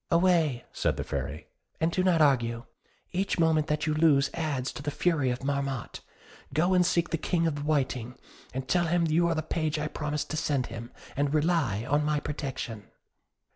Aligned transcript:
"Away," 0.09 0.65
said 0.73 0.97
the 0.97 1.03
Fairy, 1.03 1.45
"and 1.79 1.91
do 1.91 2.03
not 2.03 2.23
argue; 2.23 2.63
each 3.11 3.37
moment 3.37 3.67
that 3.67 3.85
you 3.85 3.93
lose 3.93 4.31
adds 4.33 4.71
to 4.71 4.81
the 4.81 4.89
fury 4.89 5.29
of 5.29 5.43
Marmotte. 5.43 5.99
Go 6.55 6.73
and 6.73 6.83
seek 6.83 7.11
the 7.11 7.19
King 7.19 7.45
of 7.45 7.53
the 7.53 7.61
Whiting; 7.61 8.17
tell 8.65 8.87
him 8.87 9.05
you 9.05 9.27
are 9.27 9.35
the 9.35 9.43
page 9.43 9.77
I 9.77 9.87
promised 9.87 10.31
to 10.31 10.37
send 10.37 10.65
him, 10.73 10.91
and 11.15 11.35
rely 11.35 11.85
on 11.87 12.03
my 12.03 12.19
protection." 12.19 12.85